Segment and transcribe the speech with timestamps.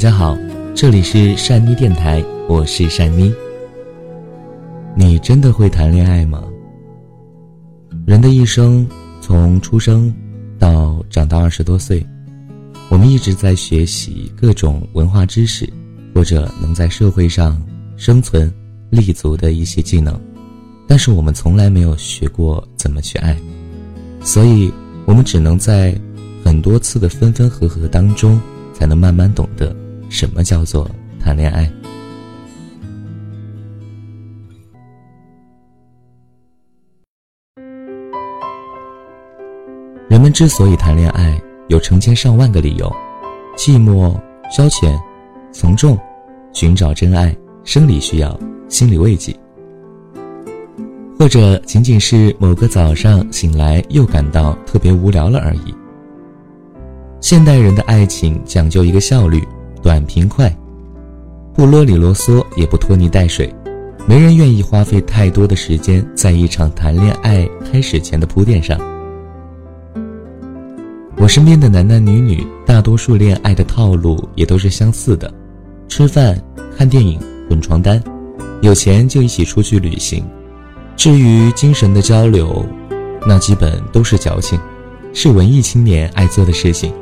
[0.00, 0.34] 大家好，
[0.74, 3.30] 这里是善妮电台，我是善妮。
[4.96, 6.42] 你真的会谈恋爱吗？
[8.06, 8.88] 人的一生，
[9.20, 10.10] 从出生
[10.58, 12.02] 到长到二十多岁，
[12.88, 15.70] 我们一直在学习各种文化知识，
[16.14, 17.62] 或者能在社会上
[17.98, 18.50] 生存
[18.88, 20.18] 立足的一些技能，
[20.88, 23.36] 但是我们从来没有学过怎么去爱，
[24.22, 24.72] 所以
[25.04, 25.94] 我们只能在
[26.42, 28.40] 很多次的分分合合当中，
[28.72, 29.76] 才能慢慢懂得。
[30.10, 31.70] 什么叫做谈恋爱？
[40.08, 42.92] 人们之所以谈恋爱，有成千上万个理由：
[43.56, 44.12] 寂寞、
[44.50, 45.00] 消遣、
[45.52, 45.96] 从众、
[46.52, 48.38] 寻找真爱、生理需要、
[48.68, 49.34] 心理慰藉，
[51.18, 55.74] 或者仅仅是某个早上醒来又感到特别无聊了而已。
[57.20, 59.40] 现代人的爱情讲究一个效率。
[59.82, 60.54] 短平快，
[61.54, 63.52] 不啰里啰嗦，也不拖泥带水，
[64.06, 68.78] 没人愿意花费太多的时间在一场谈恋爱开始前的铺垫上。
[71.16, 75.32] 我身边的男男女女，大多数恋爱的套路也都是相似的：
[75.88, 76.38] 吃饭、
[76.76, 78.02] 看电影、滚床单，
[78.62, 80.24] 有钱就一起出去旅行。
[80.96, 82.64] 至于精神的交流，
[83.26, 84.58] 那基本都是矫情，
[85.12, 86.92] 是文艺青年爱做的事情。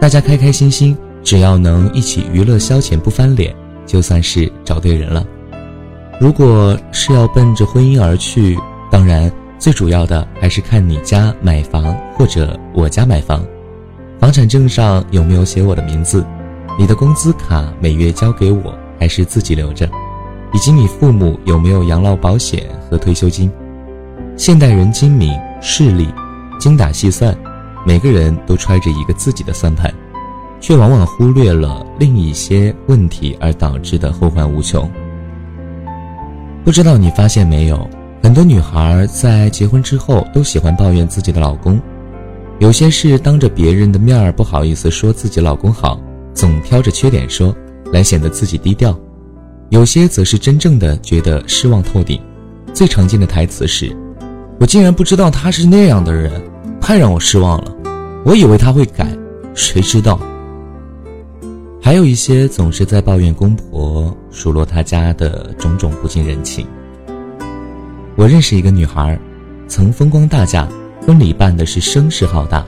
[0.00, 0.96] 大家开开心心。
[1.22, 3.54] 只要能一起娱乐消遣不翻脸，
[3.86, 5.24] 就算是找对人了。
[6.20, 8.58] 如果是要奔着婚姻而去，
[8.90, 13.44] 当然最主要的还是看你家买房或者我家买房，
[14.20, 16.24] 房产证上有没有写我的名字，
[16.78, 19.88] 你的工资卡每月交给我还是自己留着，
[20.52, 23.50] 以及你父母有没有养老保险和退休金。
[24.36, 26.08] 现代人精明势利，
[26.58, 27.36] 精打细算，
[27.86, 29.92] 每个人都揣着一个自己的算盘。
[30.62, 34.88] 却往往忽略了另一些问题而导致的后患无穷。
[36.64, 37.86] 不知道你发现没有，
[38.22, 41.80] 很多女孩在结婚之后都喜欢抱怨自己的老公，
[42.60, 46.00] 有些是当着别人的面儿不好意思说自己老公好，
[46.32, 47.52] 总挑着缺点说，
[47.92, 48.94] 来显得自己低调；
[49.70, 52.20] 有些则是真正的觉得失望透顶。
[52.72, 53.94] 最常见的台词是
[54.60, 56.40] ：“我竟然不知道他是那样的人，
[56.80, 57.72] 太让我失望了。
[58.24, 59.06] 我以为他会改，
[59.54, 60.18] 谁知道。”
[61.84, 66.64] 还有一些总是在抱怨公婆数落他家的种种不近人情。
[68.14, 69.18] 我认识一个女孩，
[69.66, 70.68] 曾风光大嫁，
[71.04, 72.64] 婚礼办的是声势浩大，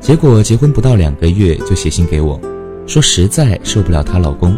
[0.00, 2.40] 结果结婚不到两个月就写信给我，
[2.86, 4.56] 说实在受不了她老公，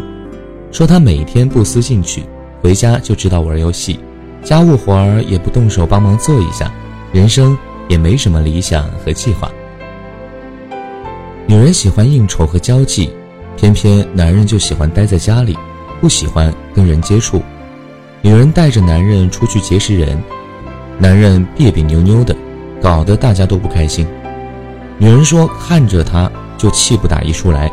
[0.71, 2.23] 说他每天不思进取，
[2.61, 3.99] 回家就知道玩游戏，
[4.41, 6.71] 家务活儿也不动手帮忙做一下，
[7.11, 7.57] 人生
[7.89, 9.51] 也没什么理想和计划。
[11.45, 13.09] 女人喜欢应酬和交际。
[13.57, 15.57] 偏偏男人就喜欢待在家里，
[15.99, 17.41] 不喜欢跟人接触。
[18.21, 20.21] 女人带着男人出去结识人，
[20.97, 22.35] 男人别别扭扭的，
[22.81, 24.07] 搞得大家都不开心。
[24.97, 27.71] 女人说看着他就气不打一处来，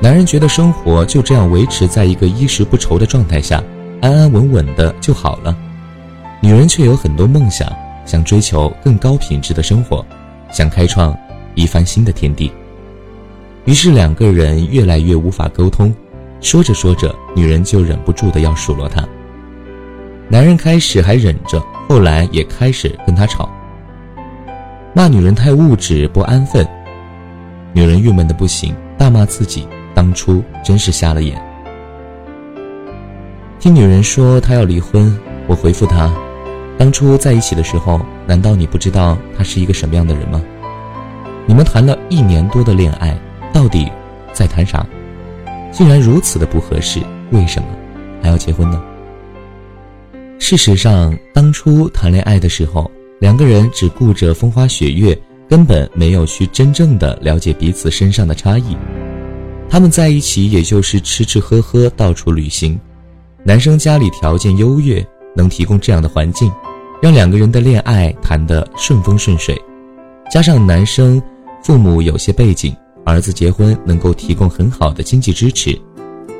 [0.00, 3.62] 男人觉得生活就这样维持在一个衣食不愁的状态下，
[4.02, 5.56] 安安稳稳的就好了。
[6.40, 7.70] 女人却有很多梦想，
[8.04, 10.04] 想追求更高品质的生活，
[10.50, 11.16] 想开创
[11.54, 12.52] 一番新的天地。
[13.64, 15.94] 于是两个人越来越无法沟通，
[16.40, 19.02] 说着说着，女人就忍不住的要数落他。
[20.28, 23.48] 男人开始还忍着，后来也开始跟他吵，
[24.92, 26.66] 骂女人太物质不安分。
[27.72, 31.42] 女人郁闷的不行，大骂自己当初真是瞎了眼。
[33.58, 36.12] 听女人说她要离婚，我回复她：
[36.76, 40.42] 当初在一起的时候，难道你不知道他是一个什么样的人吗？
[41.46, 43.18] 你们谈了一年多的恋爱。
[43.54, 43.88] 到底
[44.32, 44.84] 在谈啥？
[45.70, 46.98] 既然如此的不合适，
[47.30, 47.68] 为什么
[48.20, 48.82] 还要结婚呢？
[50.40, 52.90] 事实上，当初谈恋爱的时候，
[53.20, 55.16] 两个人只顾着风花雪月，
[55.48, 58.76] 根本没有去真正的了解彼此身上的差异。
[59.70, 62.76] 他们在一起，也就是吃吃喝喝，到处旅行。
[63.44, 65.06] 男生家里条件优越，
[65.36, 66.50] 能提供这样的环境，
[67.00, 69.56] 让两个人的恋爱谈得顺风顺水。
[70.28, 71.22] 加上男生
[71.62, 72.74] 父母有些背景。
[73.04, 75.78] 儿子结婚能够提供很好的经济支持，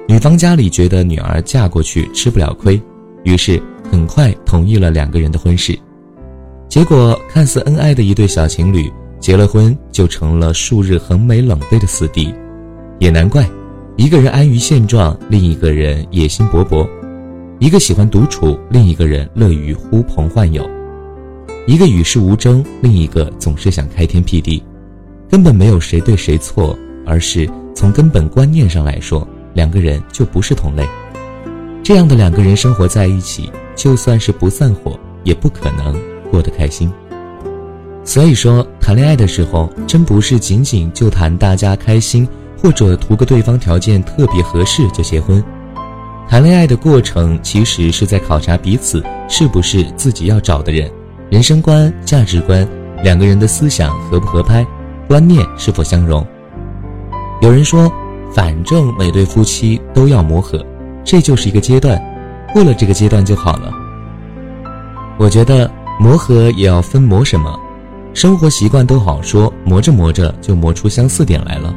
[0.09, 2.81] 女方家里觉得女儿嫁过去吃不了亏，
[3.23, 5.79] 于是很快同意了两个人的婚事。
[6.69, 8.91] 结果看似恩爱的一对小情侣，
[9.21, 12.35] 结了婚就成了数日横眉冷对的死敌。
[12.99, 13.49] 也难怪，
[13.97, 16.89] 一个人安于现状，另一个人野心勃勃；
[17.59, 20.65] 一个喜欢独处，另一个人乐于呼朋唤友；
[21.67, 24.63] 一个与世无争，另一个总是想开天辟地。
[25.35, 30.89] 根本没有谁对谁错，而是从根本观念上来说，两个人就不是同类。
[31.83, 36.01] 这样的两个人生活在一起，就算是不散伙，也不可能
[36.31, 36.89] 过得开心。
[38.05, 42.29] 所以说，谈恋爱的时候，真不是仅仅就谈大家开心，
[42.63, 45.43] 或者图个对方条件特别合适就结婚。
[46.29, 50.89] 谈恋爱的过程，其实是在考察彼此是不是自己要找的人，
[51.29, 52.65] 人生观、价值观，
[53.03, 54.65] 两个人的思想合不合拍，
[55.07, 56.27] 观念是否相容。
[57.41, 57.93] 有人说，
[58.33, 60.65] 反正每对夫妻都要磨合。
[61.05, 62.03] 这就是一个阶段，
[62.53, 63.71] 过了这个阶段就好了。
[65.19, 65.71] 我觉得
[66.01, 67.61] 磨合也要分磨什么，
[68.15, 71.75] 生活习惯都好说，磨着磨着就磨出相似点来了。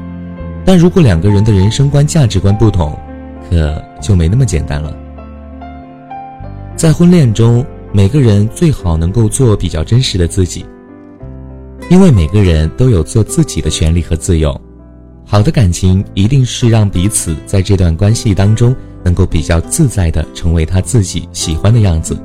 [0.64, 2.98] 但如果两个人的人生观、价值观不同，
[3.50, 4.96] 可就没那么简单了。
[6.76, 10.66] 在婚恋中，每个人最好能够做比较真实的自己，
[11.90, 14.60] 因为每个人都有做自己的权利和自由。
[15.26, 18.76] 好的感情一定是让彼此在这段关系当中。
[19.04, 22.18] 能够比较自在的成为他自己喜欢的样子，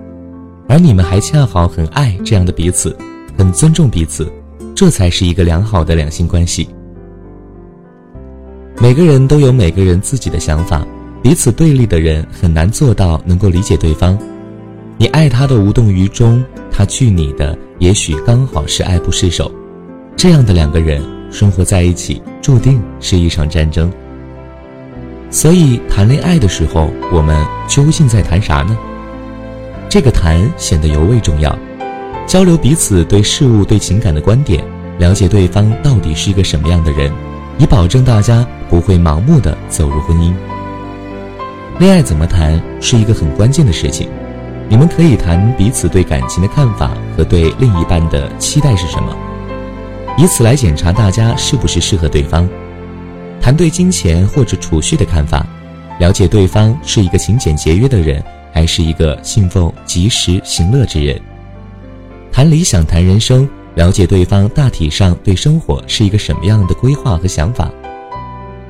[0.68, 2.96] 而你们还恰好很爱这样的彼此，
[3.38, 4.28] 很尊重彼此，
[4.74, 6.68] 这才是一个良好的两性关系。
[8.80, 10.84] 每个人都有每个人自己的想法，
[11.22, 14.18] 彼此对立的人很难做到能够理解对方。
[15.02, 19.50] 你爱他的无动于衷，他拒你的也许刚好是爱不释手。
[20.16, 23.93] 这样的两个人生活在一起，注定是一场战争。
[25.28, 28.78] 所以谈恋爱的时候，我们究竟在谈啥呢？
[29.88, 31.52] 这个谈显得尤为重要，
[32.25, 34.64] 交流彼此对事物、对情感的观点，
[35.00, 37.12] 了解对方到底是一个什么样的人，
[37.58, 40.32] 以保证大家不会盲目的走入婚姻。
[41.81, 44.08] 恋爱怎么谈是一个很关键的事情，
[44.72, 49.14] 你们可以谈彼此对感情的看法和对另一半的期待是什么，
[50.16, 52.48] 以此来检查大家是不是适合对方。
[53.38, 55.46] 谈对金钱或者储蓄的看法，
[56.00, 61.20] 了解对方是一个勤俭节约的人，还是一个信奉及时行乐之人。
[62.32, 67.70] 谈理想，谈人生，了解对方大体上对生活是一个什么样的规划和想法。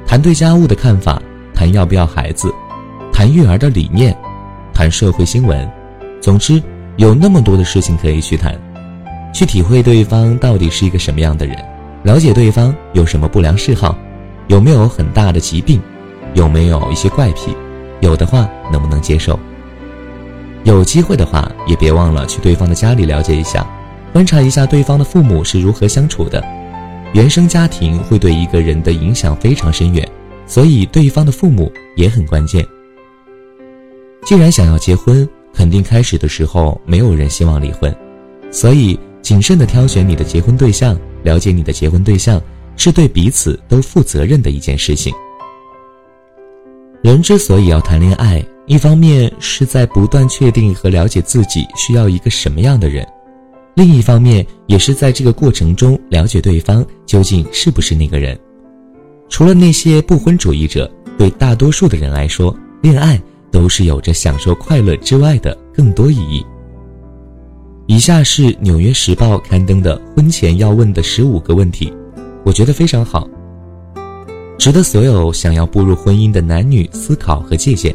[0.05, 1.23] 谈对家务的看法，
[1.55, 2.53] 谈要不要孩子，
[3.13, 4.13] 谈育儿的理念，
[4.75, 5.71] 谈社会新闻。
[6.23, 6.63] 总之，
[6.99, 8.57] 有那么多的事情可以去谈，
[9.35, 11.57] 去体会对方到底是一个什么样的人，
[12.05, 13.99] 了解对方有什么不良嗜好。
[14.47, 15.81] 有没有很大的疾病？
[16.35, 17.57] 有没有一些怪癖？
[18.01, 19.37] 有的话，能不能接受？
[20.63, 23.67] 有机会的话，也别忘了去对方的家里了解一下，
[24.13, 26.41] 观察一下对方的父母是如何相处的。
[27.15, 30.09] 原生家庭会对一个人的影响非常深远，
[30.47, 32.65] 所以对方的父母也很关键。
[34.25, 37.95] 既然想要结婚，肯定开始的时候没有人希望离婚，
[38.51, 42.41] 所以谨慎的挑选你的结婚对象，了解你的结婚对象。
[42.75, 45.13] 是对彼此都负责任的一件事情。
[47.03, 53.07] 人之所以要谈恋爱，一方面是在不断确定和了解自己需要一个什么样的人，
[53.75, 58.37] 另一方面也是在这个过程中了解对方究竟是不是那个人。
[59.29, 63.21] 除了那些不婚主义者，对大多数的人来说，恋爱
[63.53, 66.45] 都是有着享受快乐之外的更多意义。
[67.87, 71.93] 以下是《纽约时报》刊登的婚前要问的十五个问题。
[72.45, 73.29] 我觉得非常好，
[74.59, 77.95] 值得所有想要步入婚姻的男女思考和借鉴。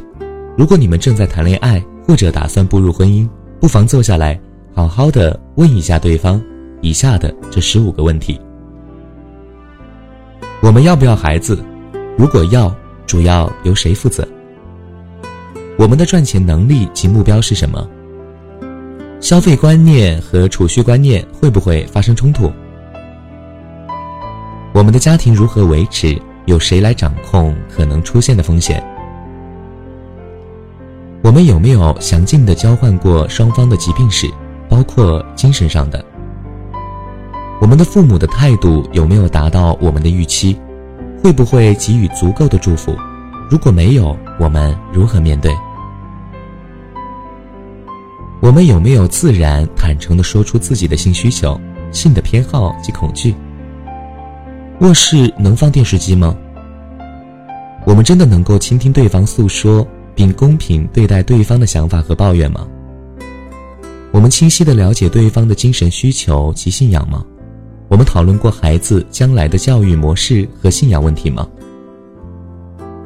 [0.58, 3.28] 如果你们正在谈恋爱或者打算步入婚姻，
[3.60, 4.40] 不妨坐下来，
[4.74, 6.42] 好好的问一下对方
[6.82, 8.40] 以下的这十五个问题：
[10.62, 11.62] 我们要不要孩子？
[12.18, 12.74] 如果要，
[13.06, 14.28] 主要由谁负责？
[15.78, 17.88] 我们的赚钱能力及目标是什么？
[19.20, 22.52] 消费观念和储蓄观念会不会发生冲突？
[24.74, 26.20] 我们的家庭如何维持？
[26.46, 28.82] 由谁来掌控可能出现的风险？
[31.22, 34.28] 我们有没有详尽的交换过双方的疾病史，
[34.70, 36.04] 包括精神上的？
[37.62, 40.58] 我们的父母的态度有没有达到我们的预期？
[41.22, 42.96] 会不会给予足够的祝福？
[43.50, 45.54] 如果没有，我们如何面对？
[48.40, 51.60] 我们有没有自然坦诚地说出自己的性需求、
[51.92, 53.34] 性的偏好及恐惧？
[54.80, 56.36] 卧室能放电视机吗？
[57.86, 62.68] 我们真的能够倾听对方诉说，并公平对待对方的想法和抱怨吗？
[64.12, 67.26] 我们清晰的了解对方的精神需求及信仰吗？
[67.88, 71.48] 我们讨论过孩子将来的教育模式和信仰问题吗？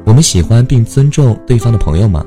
[0.04, 2.24] 我们喜欢并尊重对方的朋友吗？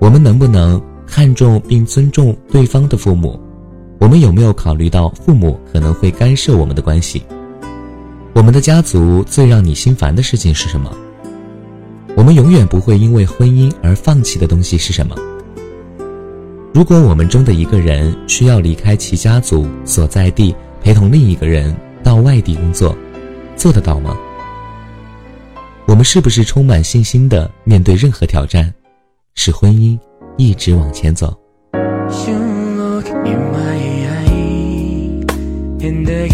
[0.00, 0.80] 我们能不能
[1.10, 3.40] 看重并尊重对方的父母？
[3.98, 7.22] 我们有没有考虑到父母可能会干涉我们的关系？
[8.34, 10.94] 我们的家族最让你心烦的事情是什么？
[12.14, 15.16] 我们永远不会因为婚姻而放弃的东西是什么？
[16.74, 21.74] 如果我们中的一个人需要离开其家族所在地，陪同另一个人
[22.04, 22.94] 到外地工作，
[23.56, 24.16] 做得到吗？
[25.86, 28.72] 我们是不是充满信心的面对任何挑战，
[29.34, 29.98] 使婚姻
[30.38, 31.36] 一直往前走
[31.72, 33.10] ？You know the
[33.52, 33.98] light
[35.80, 36.28] in us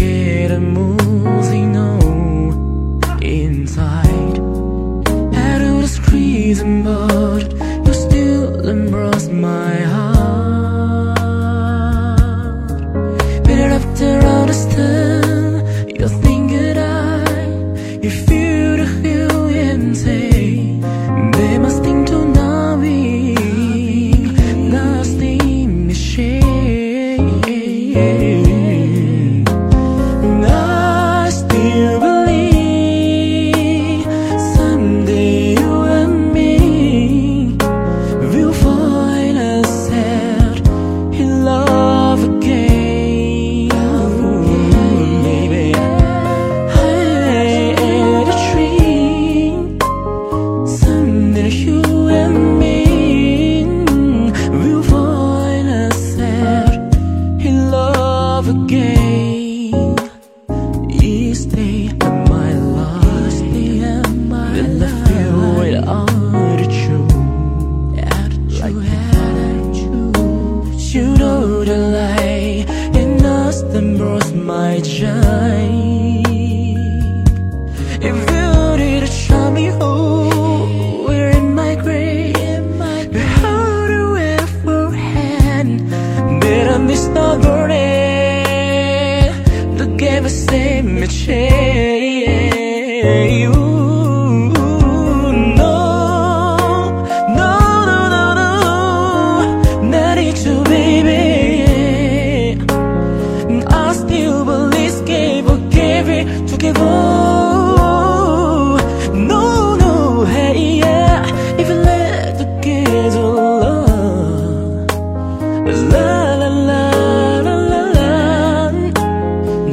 [5.31, 5.59] that
[8.91, 9.84] brought my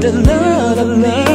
[0.02, 1.31] the la la la